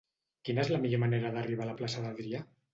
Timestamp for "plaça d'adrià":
1.85-2.45